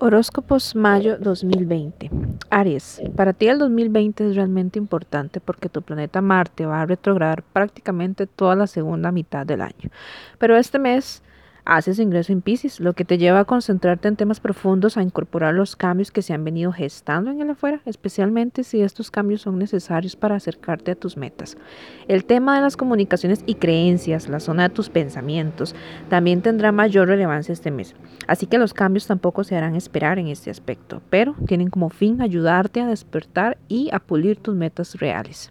Horóscopos 0.00 0.76
Mayo 0.76 1.16
2020. 1.18 2.10
Aries, 2.50 3.00
para 3.16 3.32
ti 3.32 3.48
el 3.48 3.58
2020 3.58 4.28
es 4.28 4.36
realmente 4.36 4.78
importante 4.78 5.40
porque 5.40 5.68
tu 5.68 5.80
planeta 5.80 6.20
Marte 6.20 6.66
va 6.66 6.82
a 6.82 6.86
retrogradar 6.86 7.42
prácticamente 7.42 8.26
toda 8.26 8.54
la 8.56 8.66
segunda 8.66 9.10
mitad 9.10 9.46
del 9.46 9.62
año. 9.62 9.90
Pero 10.38 10.56
este 10.56 10.78
mes 10.78 11.22
haces 11.66 11.98
ingreso 11.98 12.32
en 12.32 12.42
Pisces, 12.42 12.78
lo 12.78 12.92
que 12.92 13.04
te 13.04 13.18
lleva 13.18 13.40
a 13.40 13.44
concentrarte 13.44 14.06
en 14.06 14.16
temas 14.16 14.38
profundos, 14.38 14.96
a 14.96 15.02
incorporar 15.02 15.52
los 15.52 15.74
cambios 15.74 16.12
que 16.12 16.22
se 16.22 16.32
han 16.32 16.44
venido 16.44 16.72
gestando 16.72 17.30
en 17.32 17.40
el 17.40 17.50
afuera, 17.50 17.80
especialmente 17.84 18.62
si 18.62 18.80
estos 18.80 19.10
cambios 19.10 19.42
son 19.42 19.58
necesarios 19.58 20.14
para 20.14 20.36
acercarte 20.36 20.92
a 20.92 20.94
tus 20.94 21.16
metas. 21.16 21.58
El 22.06 22.24
tema 22.24 22.54
de 22.54 22.62
las 22.62 22.76
comunicaciones 22.76 23.42
y 23.46 23.56
creencias, 23.56 24.28
la 24.28 24.38
zona 24.38 24.68
de 24.68 24.74
tus 24.74 24.88
pensamientos, 24.88 25.74
también 26.08 26.40
tendrá 26.40 26.70
mayor 26.70 27.08
relevancia 27.08 27.52
este 27.52 27.72
mes. 27.72 27.96
Así 28.28 28.46
que 28.46 28.58
los 28.58 28.72
cambios 28.72 29.08
tampoco 29.08 29.42
se 29.42 29.56
harán 29.56 29.74
esperar 29.74 30.20
en 30.20 30.28
este 30.28 30.50
aspecto, 30.50 31.02
pero 31.10 31.34
tienen 31.46 31.68
como 31.68 31.90
fin 31.90 32.22
ayudarte 32.22 32.80
a 32.80 32.86
despertar 32.86 33.58
y 33.66 33.90
a 33.92 33.98
pulir 33.98 34.36
tus 34.36 34.54
metas 34.54 34.94
reales. 34.94 35.50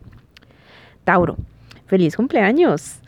Tauro, 1.03 1.35
feliz 1.85 2.15
cumpleaños. 2.15 3.01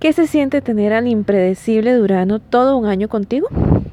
¿Qué 0.00 0.12
se 0.12 0.26
siente 0.26 0.60
tener 0.60 0.92
al 0.92 1.08
impredecible 1.08 1.94
Durano 1.94 2.38
todo 2.38 2.76
un 2.76 2.86
año 2.86 3.08
contigo? 3.08 3.48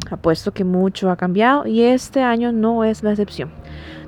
Apuesto 0.10 0.52
que 0.52 0.66
mucho 0.66 1.10
ha 1.10 1.16
cambiado 1.16 1.66
y 1.66 1.84
este 1.84 2.22
año 2.22 2.52
no 2.52 2.84
es 2.84 3.02
la 3.02 3.12
excepción. 3.12 3.50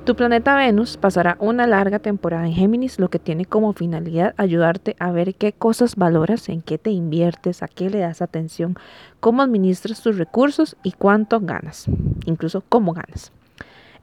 Tu 0.04 0.14
planeta 0.14 0.54
Venus 0.54 0.98
pasará 0.98 1.38
una 1.40 1.66
larga 1.66 1.98
temporada 1.98 2.46
en 2.46 2.52
Géminis, 2.52 2.98
lo 2.98 3.08
que 3.08 3.18
tiene 3.18 3.46
como 3.46 3.72
finalidad 3.72 4.34
ayudarte 4.36 4.96
a 4.98 5.12
ver 5.12 5.34
qué 5.34 5.54
cosas 5.54 5.96
valoras, 5.96 6.50
en 6.50 6.60
qué 6.60 6.76
te 6.76 6.90
inviertes, 6.90 7.62
a 7.62 7.68
qué 7.68 7.88
le 7.88 8.00
das 8.00 8.20
atención, 8.20 8.76
cómo 9.20 9.40
administras 9.40 10.02
tus 10.02 10.18
recursos 10.18 10.76
y 10.82 10.92
cuánto 10.92 11.40
ganas, 11.40 11.86
incluso 12.26 12.62
cómo 12.68 12.92
ganas. 12.92 13.32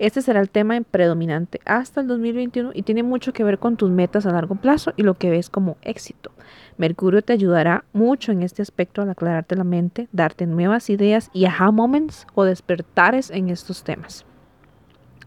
Este 0.01 0.23
será 0.23 0.39
el 0.41 0.49
tema 0.49 0.81
predominante 0.81 1.61
hasta 1.63 2.01
el 2.01 2.07
2021 2.07 2.71
y 2.73 2.81
tiene 2.81 3.03
mucho 3.03 3.33
que 3.33 3.43
ver 3.43 3.59
con 3.59 3.77
tus 3.77 3.91
metas 3.91 4.25
a 4.25 4.31
largo 4.31 4.55
plazo 4.55 4.93
y 4.97 5.03
lo 5.03 5.13
que 5.13 5.29
ves 5.29 5.51
como 5.51 5.77
éxito. 5.83 6.31
Mercurio 6.77 7.21
te 7.21 7.33
ayudará 7.33 7.83
mucho 7.93 8.31
en 8.31 8.41
este 8.41 8.63
aspecto 8.63 9.03
al 9.03 9.11
aclararte 9.11 9.55
la 9.55 9.63
mente, 9.63 10.07
darte 10.11 10.47
nuevas 10.47 10.89
ideas 10.89 11.29
y 11.33 11.45
aha 11.45 11.69
moments 11.69 12.25
o 12.33 12.45
despertares 12.45 13.29
en 13.29 13.49
estos 13.49 13.83
temas. 13.83 14.25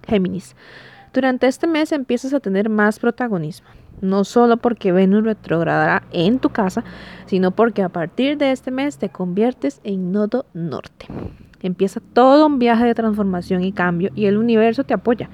Géminis. 0.08 0.56
Durante 1.12 1.46
este 1.46 1.68
mes 1.68 1.92
empiezas 1.92 2.34
a 2.34 2.40
tener 2.40 2.68
más 2.68 2.98
protagonismo, 2.98 3.68
no 4.00 4.24
solo 4.24 4.56
porque 4.56 4.90
Venus 4.90 5.22
retrogradará 5.22 6.02
en 6.10 6.40
tu 6.40 6.48
casa, 6.48 6.82
sino 7.26 7.52
porque 7.52 7.84
a 7.84 7.90
partir 7.90 8.38
de 8.38 8.50
este 8.50 8.72
mes 8.72 8.98
te 8.98 9.08
conviertes 9.08 9.80
en 9.84 10.10
nodo 10.10 10.46
norte. 10.52 11.06
Empieza 11.64 11.98
todo 12.12 12.46
un 12.46 12.58
viaje 12.58 12.84
de 12.84 12.94
transformación 12.94 13.64
y 13.64 13.72
cambio 13.72 14.10
y 14.14 14.26
el 14.26 14.36
universo 14.36 14.84
te 14.84 14.92
apoya. 14.92 15.30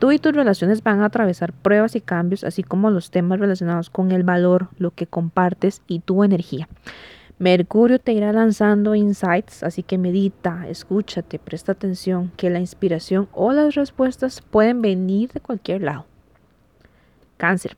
Tú 0.00 0.10
y 0.10 0.18
tus 0.18 0.32
relaciones 0.32 0.82
van 0.82 1.00
a 1.00 1.06
atravesar 1.06 1.52
pruebas 1.52 1.94
y 1.94 2.00
cambios, 2.00 2.42
así 2.42 2.64
como 2.64 2.90
los 2.90 3.12
temas 3.12 3.38
relacionados 3.38 3.88
con 3.88 4.10
el 4.10 4.24
valor, 4.24 4.70
lo 4.76 4.90
que 4.90 5.06
compartes 5.06 5.82
y 5.86 6.00
tu 6.00 6.24
energía. 6.24 6.68
Mercurio 7.38 8.00
te 8.00 8.12
irá 8.12 8.32
lanzando 8.32 8.96
insights, 8.96 9.62
así 9.62 9.84
que 9.84 9.98
medita, 9.98 10.66
escúchate, 10.68 11.38
presta 11.38 11.70
atención, 11.70 12.32
que 12.36 12.50
la 12.50 12.58
inspiración 12.58 13.28
o 13.32 13.52
las 13.52 13.76
respuestas 13.76 14.40
pueden 14.40 14.82
venir 14.82 15.30
de 15.30 15.38
cualquier 15.38 15.82
lado. 15.82 16.06
Cáncer. 17.36 17.76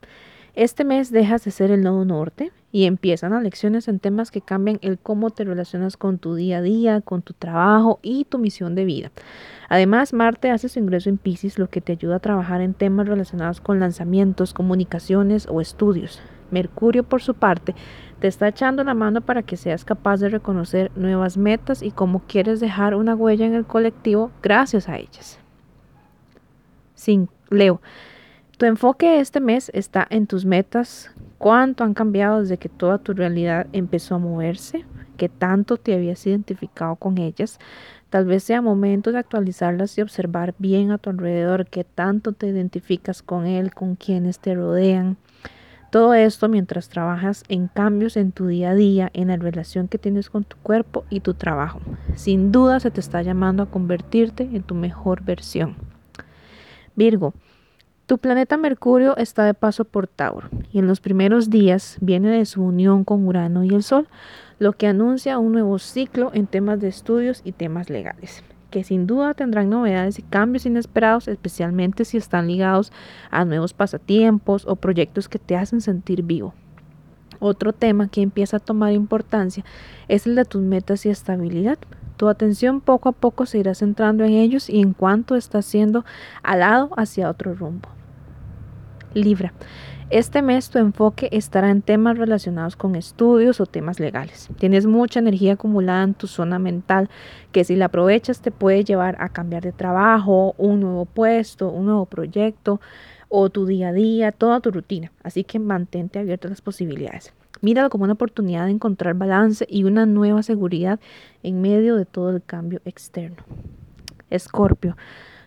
Este 0.54 0.84
mes 0.84 1.10
dejas 1.10 1.44
de 1.44 1.50
ser 1.52 1.70
el 1.70 1.82
nodo 1.82 2.04
norte 2.04 2.52
y 2.72 2.84
empiezan 2.84 3.32
las 3.32 3.42
lecciones 3.42 3.86
en 3.88 4.00
temas 4.00 4.30
que 4.30 4.40
cambian 4.40 4.78
el 4.82 4.98
cómo 4.98 5.30
te 5.30 5.44
relacionas 5.44 5.96
con 5.96 6.18
tu 6.18 6.34
día 6.34 6.58
a 6.58 6.62
día, 6.62 7.00
con 7.00 7.22
tu 7.22 7.34
trabajo 7.34 8.00
y 8.02 8.24
tu 8.24 8.38
misión 8.38 8.74
de 8.74 8.84
vida. 8.84 9.10
Además, 9.68 10.12
Marte 10.12 10.50
hace 10.50 10.68
su 10.68 10.78
ingreso 10.78 11.08
en 11.08 11.18
Pisces, 11.18 11.58
lo 11.58 11.68
que 11.68 11.80
te 11.80 11.92
ayuda 11.92 12.16
a 12.16 12.20
trabajar 12.20 12.60
en 12.60 12.74
temas 12.74 13.06
relacionados 13.06 13.60
con 13.60 13.78
lanzamientos, 13.78 14.52
comunicaciones 14.52 15.46
o 15.48 15.60
estudios. 15.60 16.20
Mercurio, 16.50 17.04
por 17.04 17.22
su 17.22 17.34
parte, 17.34 17.76
te 18.18 18.26
está 18.26 18.48
echando 18.48 18.82
la 18.82 18.94
mano 18.94 19.20
para 19.20 19.42
que 19.42 19.56
seas 19.56 19.84
capaz 19.84 20.18
de 20.18 20.28
reconocer 20.28 20.90
nuevas 20.96 21.36
metas 21.36 21.82
y 21.82 21.92
cómo 21.92 22.22
quieres 22.26 22.58
dejar 22.58 22.96
una 22.96 23.14
huella 23.14 23.46
en 23.46 23.54
el 23.54 23.64
colectivo 23.64 24.32
gracias 24.42 24.88
a 24.88 24.98
ellas. 24.98 25.38
5. 26.94 27.32
Leo. 27.50 27.80
Tu 28.60 28.66
enfoque 28.66 29.20
este 29.20 29.40
mes 29.40 29.70
está 29.72 30.06
en 30.10 30.26
tus 30.26 30.44
metas, 30.44 31.10
cuánto 31.38 31.82
han 31.82 31.94
cambiado 31.94 32.42
desde 32.42 32.58
que 32.58 32.68
toda 32.68 32.98
tu 32.98 33.14
realidad 33.14 33.66
empezó 33.72 34.16
a 34.16 34.18
moverse, 34.18 34.84
qué 35.16 35.30
tanto 35.30 35.78
te 35.78 35.94
habías 35.94 36.26
identificado 36.26 36.96
con 36.96 37.16
ellas. 37.16 37.58
Tal 38.10 38.26
vez 38.26 38.44
sea 38.44 38.60
momento 38.60 39.12
de 39.12 39.18
actualizarlas 39.18 39.96
y 39.96 40.02
observar 40.02 40.54
bien 40.58 40.90
a 40.90 40.98
tu 40.98 41.08
alrededor 41.08 41.68
qué 41.68 41.84
tanto 41.84 42.32
te 42.34 42.48
identificas 42.48 43.22
con 43.22 43.46
él, 43.46 43.72
con 43.72 43.96
quienes 43.96 44.40
te 44.40 44.54
rodean. 44.54 45.16
Todo 45.90 46.12
esto 46.12 46.50
mientras 46.50 46.90
trabajas 46.90 47.44
en 47.48 47.66
cambios 47.66 48.18
en 48.18 48.30
tu 48.30 48.46
día 48.46 48.72
a 48.72 48.74
día, 48.74 49.08
en 49.14 49.28
la 49.28 49.36
relación 49.36 49.88
que 49.88 49.96
tienes 49.96 50.28
con 50.28 50.44
tu 50.44 50.58
cuerpo 50.58 51.06
y 51.08 51.20
tu 51.20 51.32
trabajo. 51.32 51.80
Sin 52.14 52.52
duda 52.52 52.78
se 52.78 52.90
te 52.90 53.00
está 53.00 53.22
llamando 53.22 53.62
a 53.62 53.70
convertirte 53.70 54.42
en 54.52 54.62
tu 54.64 54.74
mejor 54.74 55.22
versión. 55.22 55.76
Virgo, 56.94 57.32
tu 58.10 58.18
planeta 58.18 58.56
Mercurio 58.56 59.16
está 59.18 59.44
de 59.44 59.54
paso 59.54 59.84
por 59.84 60.08
Tauro 60.08 60.48
y 60.72 60.80
en 60.80 60.88
los 60.88 61.00
primeros 61.00 61.48
días 61.48 61.96
viene 62.00 62.28
de 62.30 62.44
su 62.44 62.60
unión 62.60 63.04
con 63.04 63.24
Urano 63.24 63.62
y 63.62 63.68
el 63.68 63.84
Sol, 63.84 64.08
lo 64.58 64.72
que 64.72 64.88
anuncia 64.88 65.38
un 65.38 65.52
nuevo 65.52 65.78
ciclo 65.78 66.32
en 66.34 66.48
temas 66.48 66.80
de 66.80 66.88
estudios 66.88 67.40
y 67.44 67.52
temas 67.52 67.88
legales, 67.88 68.42
que 68.72 68.82
sin 68.82 69.06
duda 69.06 69.34
tendrán 69.34 69.70
novedades 69.70 70.18
y 70.18 70.22
cambios 70.22 70.66
inesperados, 70.66 71.28
especialmente 71.28 72.04
si 72.04 72.16
están 72.16 72.48
ligados 72.48 72.90
a 73.30 73.44
nuevos 73.44 73.74
pasatiempos 73.74 74.66
o 74.66 74.74
proyectos 74.74 75.28
que 75.28 75.38
te 75.38 75.54
hacen 75.54 75.80
sentir 75.80 76.24
vivo. 76.24 76.52
Otro 77.38 77.72
tema 77.72 78.08
que 78.08 78.22
empieza 78.22 78.56
a 78.56 78.60
tomar 78.60 78.92
importancia 78.92 79.64
es 80.08 80.26
el 80.26 80.34
de 80.34 80.44
tus 80.44 80.62
metas 80.62 81.06
y 81.06 81.10
estabilidad. 81.10 81.78
Tu 82.16 82.28
atención 82.28 82.80
poco 82.80 83.08
a 83.08 83.12
poco 83.12 83.46
se 83.46 83.58
irá 83.58 83.76
centrando 83.76 84.24
en 84.24 84.32
ellos 84.32 84.68
y 84.68 84.80
en 84.80 84.94
cuanto 84.94 85.36
está 85.36 85.62
siendo 85.62 86.04
alado 86.42 86.90
hacia 86.96 87.30
otro 87.30 87.54
rumbo. 87.54 87.88
Libra. 89.14 89.52
Este 90.10 90.42
mes 90.42 90.70
tu 90.70 90.78
enfoque 90.78 91.28
estará 91.30 91.70
en 91.70 91.82
temas 91.82 92.18
relacionados 92.18 92.74
con 92.74 92.96
estudios 92.96 93.60
o 93.60 93.66
temas 93.66 94.00
legales. 94.00 94.48
Tienes 94.58 94.86
mucha 94.86 95.20
energía 95.20 95.52
acumulada 95.52 96.02
en 96.02 96.14
tu 96.14 96.26
zona 96.26 96.58
mental 96.58 97.08
que 97.52 97.62
si 97.62 97.76
la 97.76 97.84
aprovechas 97.84 98.40
te 98.40 98.50
puede 98.50 98.82
llevar 98.82 99.16
a 99.20 99.28
cambiar 99.28 99.62
de 99.62 99.70
trabajo, 99.70 100.56
un 100.58 100.80
nuevo 100.80 101.04
puesto, 101.04 101.68
un 101.68 101.86
nuevo 101.86 102.06
proyecto 102.06 102.80
o 103.28 103.50
tu 103.50 103.66
día 103.66 103.90
a 103.90 103.92
día, 103.92 104.32
toda 104.32 104.58
tu 104.58 104.72
rutina. 104.72 105.12
Así 105.22 105.44
que 105.44 105.60
mantente 105.60 106.18
abierto 106.18 106.48
a 106.48 106.50
las 106.50 106.60
posibilidades. 106.60 107.32
Míralo 107.60 107.88
como 107.88 108.04
una 108.04 108.14
oportunidad 108.14 108.64
de 108.64 108.72
encontrar 108.72 109.14
balance 109.14 109.64
y 109.68 109.84
una 109.84 110.06
nueva 110.06 110.42
seguridad 110.42 110.98
en 111.44 111.60
medio 111.60 111.94
de 111.94 112.04
todo 112.04 112.30
el 112.30 112.42
cambio 112.42 112.80
externo. 112.84 113.44
Escorpio. 114.28 114.96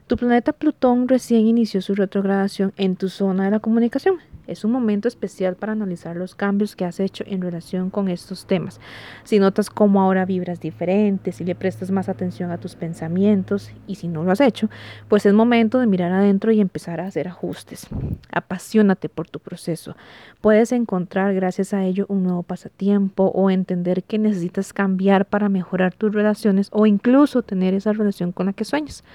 Tu 0.05 0.17
planeta 0.17 0.51
Plutón 0.51 1.07
recién 1.07 1.47
inició 1.47 1.81
su 1.81 1.95
retrogradación 1.95 2.73
en 2.75 2.97
tu 2.97 3.07
zona 3.07 3.45
de 3.45 3.51
la 3.51 3.59
comunicación. 3.61 4.17
Es 4.47 4.65
un 4.65 4.73
momento 4.73 5.07
especial 5.07 5.55
para 5.55 5.71
analizar 5.71 6.17
los 6.17 6.35
cambios 6.35 6.75
que 6.75 6.83
has 6.83 6.99
hecho 6.99 7.23
en 7.25 7.41
relación 7.41 7.89
con 7.89 8.09
estos 8.09 8.45
temas. 8.45 8.81
Si 9.23 9.39
notas 9.39 9.69
cómo 9.69 10.01
ahora 10.01 10.25
vibras 10.25 10.59
diferente, 10.59 11.31
si 11.31 11.45
le 11.45 11.55
prestas 11.55 11.91
más 11.91 12.09
atención 12.09 12.51
a 12.51 12.57
tus 12.57 12.75
pensamientos 12.75 13.71
y 13.87 13.95
si 13.95 14.09
no 14.09 14.25
lo 14.25 14.33
has 14.33 14.41
hecho, 14.41 14.69
pues 15.07 15.25
es 15.25 15.33
momento 15.33 15.79
de 15.79 15.87
mirar 15.87 16.11
adentro 16.11 16.51
y 16.51 16.59
empezar 16.59 16.99
a 16.99 17.07
hacer 17.07 17.29
ajustes. 17.29 17.87
Apasionate 18.33 19.07
por 19.07 19.29
tu 19.29 19.39
proceso. 19.39 19.95
Puedes 20.41 20.73
encontrar 20.73 21.33
gracias 21.33 21.73
a 21.73 21.85
ello 21.85 22.05
un 22.09 22.23
nuevo 22.23 22.43
pasatiempo 22.43 23.31
o 23.33 23.49
entender 23.49 24.03
que 24.03 24.19
necesitas 24.19 24.73
cambiar 24.73 25.25
para 25.25 25.47
mejorar 25.47 25.93
tus 25.93 26.13
relaciones 26.13 26.67
o 26.73 26.85
incluso 26.85 27.43
tener 27.43 27.73
esa 27.73 27.93
relación 27.93 28.33
con 28.33 28.47
la 28.47 28.53
que 28.53 28.65
sueñas. 28.65 29.05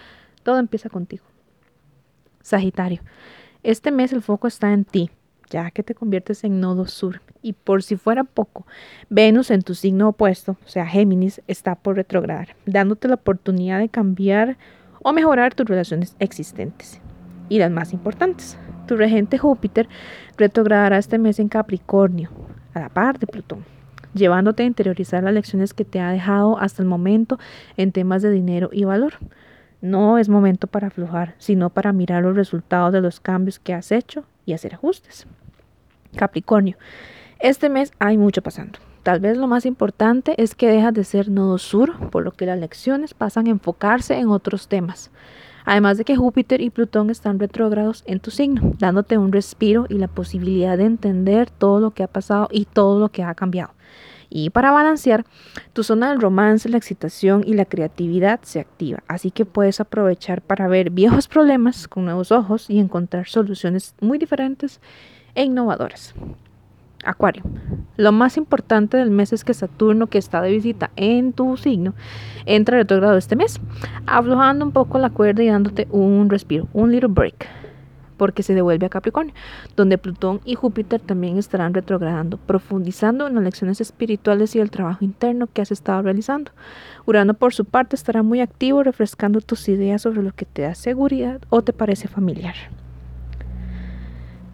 Todo 0.43 0.59
empieza 0.59 0.89
contigo. 0.89 1.25
Sagitario, 2.43 3.03
este 3.63 3.91
mes 3.91 4.13
el 4.13 4.23
foco 4.23 4.47
está 4.47 4.73
en 4.73 4.85
ti, 4.85 5.11
ya 5.51 5.71
que 5.71 5.83
te 5.83 5.95
conviertes 5.95 6.45
en 6.45 6.61
nodo 6.61 6.87
sur. 6.87 7.21
Y 7.43 7.53
por 7.53 7.83
si 7.83 7.97
fuera 7.97 8.25
poco, 8.25 8.67
Venus 9.09 9.51
en 9.51 9.63
tu 9.63 9.75
signo 9.75 10.09
opuesto, 10.09 10.57
o 10.65 10.69
sea, 10.69 10.87
Géminis, 10.87 11.43
está 11.47 11.75
por 11.75 11.97
retrogradar, 11.97 12.57
dándote 12.67 13.09
la 13.09 13.15
oportunidad 13.15 13.79
de 13.79 13.89
cambiar 13.89 14.57
o 15.03 15.13
mejorar 15.13 15.55
tus 15.55 15.67
relaciones 15.67 16.17
existentes. 16.19 17.01
Y 17.49 17.59
las 17.59 17.71
más 17.71 17.93
importantes, 17.93 18.59
tu 18.87 18.97
regente 18.97 19.39
Júpiter 19.39 19.89
retrogradará 20.37 20.99
este 20.99 21.19
mes 21.19 21.39
en 21.39 21.49
Capricornio, 21.49 22.31
a 22.75 22.81
la 22.81 22.89
par 22.89 23.19
de 23.19 23.27
Plutón, 23.27 23.65
llevándote 24.15 24.63
a 24.63 24.67
interiorizar 24.67 25.23
las 25.23 25.35
lecciones 25.35 25.75
que 25.75 25.85
te 25.85 26.01
ha 26.01 26.11
dejado 26.11 26.59
hasta 26.59 26.83
el 26.83 26.89
momento 26.89 27.39
en 27.77 27.93
temas 27.93 28.23
de 28.23 28.31
dinero 28.31 28.71
y 28.73 28.85
valor. 28.85 29.15
No 29.81 30.19
es 30.19 30.29
momento 30.29 30.67
para 30.67 30.89
aflojar, 30.89 31.35
sino 31.39 31.71
para 31.71 31.93
mirar 31.93 32.23
los 32.25 32.35
resultados 32.35 32.93
de 32.93 33.01
los 33.01 33.21
cambios 33.21 33.59
que 33.59 33.75
has 33.75 33.93
hecho 33.93 34.25
y 34.45 34.53
hacer 34.53 34.75
ajustes. 34.75 35.27
Capricornio, 36.17 36.77
este 37.39 37.69
mes 37.69 37.93
hay 37.99 38.19
mucho 38.19 38.43
pasando. 38.43 38.81
tal 39.05 39.21
vez 39.21 39.39
lo 39.39 39.47
más 39.47 39.65
importante 39.65 40.35
es 40.37 40.55
que 40.55 40.69
dejas 40.69 40.93
de 40.93 41.05
ser 41.05 41.31
nodo 41.31 41.57
sur, 41.59 42.11
por 42.11 42.25
lo 42.25 42.33
que 42.33 42.45
las 42.45 42.59
lecciones 42.59 43.15
pasan 43.15 43.47
a 43.47 43.51
enfocarse 43.51 44.19
en 44.19 44.29
otros 44.29 44.69
temas. 44.69 45.11
Además 45.65 45.99
de 45.99 46.05
que 46.05 46.17
Júpiter 46.17 46.61
y 46.61 46.71
Plutón 46.71 47.11
están 47.11 47.39
retrógrados 47.39 48.03
en 48.07 48.21
tu 48.21 48.31
signo, 48.31 48.73
dándote 48.79 49.17
un 49.17 49.33
respiro 49.33 49.87
y 49.89 49.95
la 49.95 50.09
posibilidad 50.09 50.77
de 50.77 50.87
entender 50.87 51.51
todo 51.51 51.79
lo 51.79 51.93
que 51.93 52.03
ha 52.03 52.09
pasado 52.09 52.49
y 52.51 52.65
todo 52.65 52.99
lo 52.99 53.11
que 53.11 53.23
ha 53.23 53.35
cambiado. 53.35 53.73
Y 54.31 54.51
para 54.51 54.71
balancear, 54.71 55.25
tu 55.73 55.83
zona 55.83 56.11
del 56.11 56.21
romance, 56.21 56.69
la 56.69 56.77
excitación 56.77 57.43
y 57.47 57.55
la 57.55 57.65
creatividad 57.65 58.41
se 58.43 58.61
activa, 58.61 59.03
así 59.09 59.31
que 59.31 59.45
puedes 59.45 59.81
aprovechar 59.81 60.43
para 60.43 60.69
ver 60.69 60.91
viejos 60.91 61.29
problemas 61.29 61.89
con 61.89 62.05
nuevos 62.05 62.33
ojos 62.33 62.69
y 62.69 62.79
encontrar 62.79 63.27
soluciones 63.27 63.95
muy 64.01 64.19
diferentes 64.19 64.81
e 65.35 65.45
innovadoras. 65.45 66.15
Acuario. 67.05 67.45
Lo 67.97 68.11
más 68.13 68.37
importante 68.37 68.97
del 68.97 69.11
mes 69.11 69.33
es 69.33 69.45
que 69.45 69.55
Saturno, 69.55 70.09
que 70.09 70.19
está 70.19 70.43
de 70.43 70.51
visita 70.51 70.91
en 70.97 71.33
tu 71.33 71.57
signo, 71.57 71.95
entra 72.45 72.77
retrogrado 72.77 73.17
este 73.17 73.37
mes, 73.37 73.61
aflojando 74.07 74.65
un 74.65 74.73
poco 74.73 74.99
la 74.99 75.11
cuerda 75.11 75.43
y 75.43 75.49
dándote 75.49 75.87
un 75.91 76.29
respiro, 76.29 76.69
un 76.73 76.91
little 76.91 77.09
break 77.09 77.47
porque 78.19 78.43
se 78.43 78.55
devuelve 78.55 78.85
a 78.85 78.91
Capricornio, 78.91 79.33
donde 79.77 79.97
Plutón 79.97 80.41
y 80.45 80.57
Júpiter 80.57 81.01
también 81.01 81.39
estarán 81.39 81.73
retrogradando, 81.73 82.37
profundizando 82.37 83.27
en 83.27 83.37
las 83.37 83.45
lecciones 83.45 83.81
espirituales 83.81 84.55
y 84.55 84.61
el 84.61 84.71
trabajo 84.71 85.05
interno 85.05 85.47
que 85.47 85.63
has 85.63 85.73
estado 85.73 86.03
realizando. 86.03 86.51
Urano, 87.07 87.33
por 87.33 87.55
su 87.55 87.65
parte, 87.65 87.97
estará 87.97 88.23
muy 88.23 88.41
activo 88.41 88.83
refrescando 88.83 89.41
tus 89.41 89.69
ideas 89.69 90.03
sobre 90.03 90.23
lo 90.23 90.33
que 90.33 90.45
te 90.45 90.63
da 90.63 90.75
seguridad 90.75 91.41
o 91.49 91.63
te 91.63 91.73
parece 91.73 92.09
familiar. 92.09 92.55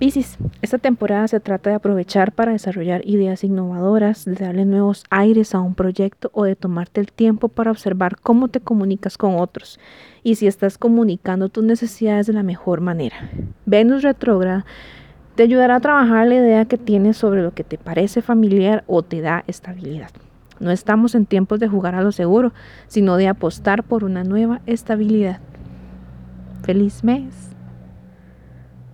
Piscis, 0.05 0.37
esta 0.61 0.77
temporada 0.77 1.27
se 1.29 1.41
trata 1.41 1.71
de 1.71 1.77
aprovechar 1.77 2.33
para 2.33 2.53
desarrollar 2.53 3.01
ideas 3.07 3.43
innovadoras, 3.43 4.27
de 4.27 4.35
darle 4.35 4.67
nuevos 4.67 5.05
aires 5.09 5.55
a 5.55 5.61
un 5.61 5.75
proyecto 5.75 6.31
o 6.35 6.45
de 6.45 6.57
tomarte 6.57 7.01
el 7.01 7.11
tiempo 7.11 7.49
para 7.49 7.71
observar 7.71 8.21
cómo 8.21 8.49
te 8.49 8.61
comunicas 8.61 9.17
con 9.17 9.37
otros 9.37 9.81
y 10.23 10.35
si 10.35 10.47
estás 10.47 10.77
comunicando 10.77 11.49
tus 11.49 11.65
necesidades 11.65 12.27
de 12.27 12.35
la 12.35 12.43
mejor 12.43 12.83
manera. 12.83 13.31
Venus 13.65 14.03
retrógrada 14.03 14.67
te 15.37 15.45
ayudará 15.45 15.77
a 15.77 15.81
trabajar 15.81 16.27
la 16.27 16.35
idea 16.35 16.67
que 16.67 16.77
tienes 16.77 17.17
sobre 17.17 17.43
lo 17.43 17.55
que 17.55 17.65
te 17.65 17.79
parece 17.79 18.21
familiar 18.21 18.85
o 18.87 19.03
te 19.03 19.23
da 19.23 19.43
estabilidad. 19.47 20.11
No 20.61 20.71
estamos 20.71 21.15
en 21.15 21.25
tiempos 21.25 21.61
de 21.61 21.69
jugar 21.69 21.95
a 21.95 22.03
lo 22.03 22.13
seguro, 22.13 22.53
sino 22.89 23.17
de 23.17 23.29
apostar 23.29 23.83
por 23.85 24.05
una 24.05 24.23
nueva 24.23 24.61
estabilidad. 24.67 25.41
Feliz 26.63 27.03
mes. 27.05 27.54